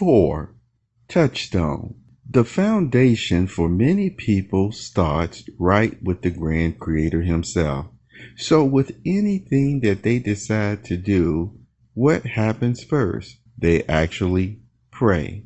4. 0.00 0.54
Touchstone. 1.08 1.94
The 2.26 2.42
foundation 2.42 3.46
for 3.46 3.68
many 3.68 4.08
people 4.08 4.72
starts 4.72 5.44
right 5.58 6.02
with 6.02 6.22
the 6.22 6.30
Grand 6.30 6.78
Creator 6.78 7.20
Himself. 7.20 7.84
So, 8.34 8.64
with 8.64 8.96
anything 9.04 9.80
that 9.80 10.02
they 10.02 10.18
decide 10.18 10.84
to 10.86 10.96
do, 10.96 11.52
what 11.92 12.24
happens 12.24 12.82
first? 12.82 13.40
They 13.58 13.82
actually 13.82 14.60
pray. 14.90 15.44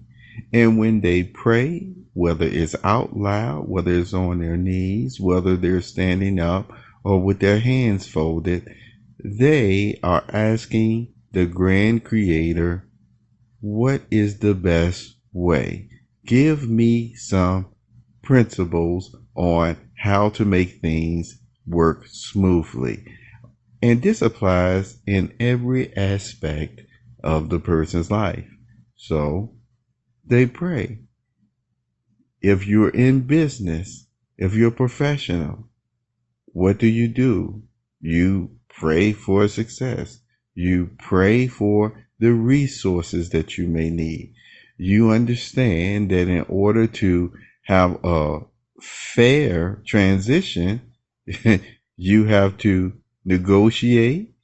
And 0.52 0.78
when 0.78 1.00
they 1.00 1.24
pray, 1.24 1.92
whether 2.12 2.46
it's 2.46 2.76
out 2.84 3.16
loud, 3.16 3.68
whether 3.68 3.90
it's 3.90 4.14
on 4.14 4.38
their 4.38 4.56
knees, 4.56 5.18
whether 5.18 5.56
they're 5.56 5.80
standing 5.80 6.38
up 6.38 6.70
or 7.02 7.20
with 7.20 7.40
their 7.40 7.58
hands 7.58 8.06
folded, 8.06 8.72
they 9.18 9.98
are 10.04 10.22
asking 10.28 11.12
the 11.32 11.44
Grand 11.44 12.04
Creator, 12.04 12.86
what 13.64 14.02
is 14.10 14.38
the 14.40 14.54
best 14.54 15.16
way? 15.32 15.88
give 16.26 16.68
me 16.68 17.14
some 17.14 17.66
principles 18.22 19.14
on 19.34 19.76
how 19.98 20.30
to 20.30 20.44
make 20.44 20.80
things 20.80 21.38
work 21.66 22.06
smoothly. 22.06 23.04
And 23.82 24.02
this 24.02 24.22
applies 24.22 24.98
in 25.06 25.34
every 25.38 25.94
aspect 25.96 26.80
of 27.22 27.50
the 27.50 27.58
person's 27.58 28.10
life. 28.10 28.48
So 28.96 29.54
they 30.24 30.46
pray. 30.46 31.00
If 32.40 32.66
you're 32.66 32.90
in 32.90 33.22
business, 33.22 34.06
if 34.38 34.54
you're 34.54 34.68
a 34.68 34.72
professional, 34.72 35.68
what 36.46 36.78
do 36.78 36.86
you 36.86 37.08
do? 37.08 37.62
You 38.00 38.56
pray 38.68 39.12
for 39.12 39.48
success. 39.48 40.20
You 40.54 40.90
pray 40.98 41.46
for 41.46 42.04
the 42.24 42.32
resources 42.32 43.30
that 43.30 43.58
you 43.58 43.66
may 43.68 43.90
need 43.90 44.34
you 44.76 45.10
understand 45.10 46.10
that 46.10 46.28
in 46.28 46.44
order 46.48 46.86
to 46.86 47.32
have 47.62 47.98
a 48.04 48.40
fair 48.80 49.82
transition, 49.86 50.92
you 51.96 52.24
have 52.24 52.56
to 52.58 52.92
negotiate 53.24 54.34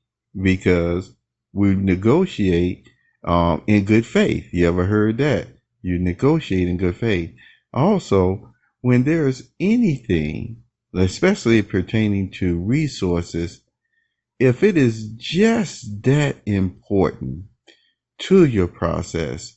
because 0.40 1.14
we 1.52 1.74
negotiate 1.74 2.88
um, 3.24 3.62
in 3.66 3.84
good 3.84 4.06
faith. 4.06 4.46
You 4.52 4.68
ever 4.68 4.86
heard 4.86 5.18
that? 5.18 5.48
You 5.82 5.98
negotiate 5.98 6.68
in 6.68 6.76
good 6.76 6.96
faith. 6.96 7.34
Also, 7.72 8.52
when 8.82 9.04
there's 9.04 9.50
anything, 9.58 10.62
especially 10.94 11.62
pertaining 11.62 12.30
to 12.30 12.58
resources, 12.58 13.60
if 14.38 14.62
it 14.62 14.76
is 14.76 15.08
just 15.16 16.02
that 16.04 16.36
important 16.46 17.44
to 18.20 18.44
your 18.44 18.68
process, 18.68 19.56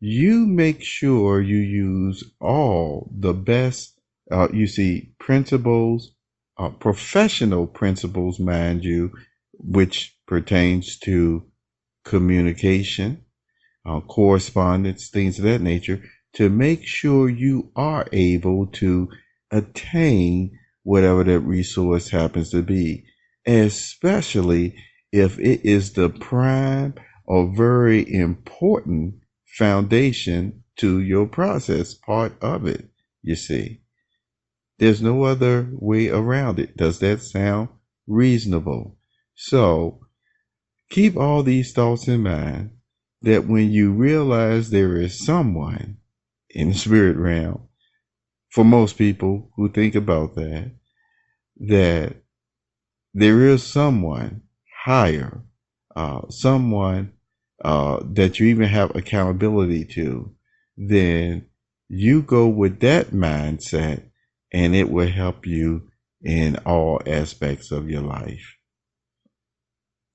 you 0.00 0.46
make 0.46 0.82
sure 0.82 1.40
you 1.40 1.58
use 1.58 2.24
all 2.40 3.10
the 3.16 3.34
best, 3.34 4.00
uh, 4.30 4.48
you 4.52 4.66
see, 4.66 5.12
principles, 5.18 6.12
uh, 6.58 6.70
professional 6.70 7.66
principles, 7.66 8.40
mind 8.40 8.84
you, 8.84 9.12
which 9.54 10.16
pertains 10.26 10.98
to 10.98 11.44
communication, 12.04 13.24
uh, 13.86 14.00
correspondence, 14.00 15.08
things 15.08 15.38
of 15.38 15.44
that 15.44 15.60
nature, 15.60 16.02
to 16.34 16.48
make 16.48 16.86
sure 16.86 17.28
you 17.28 17.70
are 17.76 18.06
able 18.12 18.66
to 18.68 19.08
attain 19.50 20.58
whatever 20.84 21.24
that 21.24 21.40
resource 21.40 22.08
happens 22.08 22.50
to 22.50 22.62
be, 22.62 23.04
especially 23.46 24.76
if 25.12 25.38
it 25.38 25.64
is 25.64 25.92
the 25.92 26.08
prime 26.08 26.94
or 27.30 27.46
very 27.46 28.12
important 28.12 29.14
foundation 29.46 30.64
to 30.74 30.98
your 30.98 31.28
process, 31.28 31.94
part 31.94 32.32
of 32.42 32.66
it, 32.66 32.88
you 33.22 33.36
see. 33.36 33.80
There's 34.80 35.00
no 35.00 35.22
other 35.22 35.68
way 35.70 36.08
around 36.08 36.58
it. 36.58 36.76
Does 36.76 36.98
that 36.98 37.22
sound 37.22 37.68
reasonable? 38.08 38.98
So 39.36 40.00
keep 40.90 41.16
all 41.16 41.44
these 41.44 41.72
thoughts 41.72 42.08
in 42.08 42.24
mind 42.24 42.72
that 43.22 43.46
when 43.46 43.70
you 43.70 43.92
realize 43.92 44.70
there 44.70 44.96
is 44.96 45.24
someone 45.24 45.98
in 46.48 46.70
the 46.70 46.74
spirit 46.74 47.16
realm, 47.16 47.68
for 48.48 48.64
most 48.64 48.98
people 48.98 49.52
who 49.54 49.70
think 49.70 49.94
about 49.94 50.34
that, 50.34 50.72
that 51.60 52.16
there 53.14 53.46
is 53.46 53.62
someone 53.62 54.42
higher, 54.84 55.44
uh, 55.94 56.22
someone 56.30 57.12
uh, 57.64 58.00
that 58.12 58.40
you 58.40 58.46
even 58.46 58.68
have 58.68 58.94
accountability 58.96 59.84
to, 59.84 60.30
then 60.76 61.46
you 61.88 62.22
go 62.22 62.48
with 62.48 62.80
that 62.80 63.10
mindset 63.10 64.02
and 64.52 64.74
it 64.74 64.90
will 64.90 65.08
help 65.08 65.46
you 65.46 65.88
in 66.22 66.56
all 66.66 67.00
aspects 67.06 67.70
of 67.70 67.90
your 67.90 68.02
life. 68.02 68.56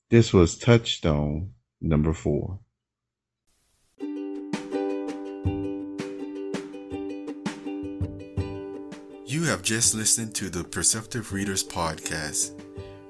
This 0.10 0.34
was 0.34 0.58
Touchstone 0.58 1.52
number 1.82 2.14
four. 2.14 2.60
You 9.28 9.44
have 9.44 9.64
just 9.64 9.96
listened 9.96 10.36
to 10.36 10.50
the 10.50 10.64
Perceptive 10.64 11.34
Readers 11.34 11.64
Podcast. 11.64 12.60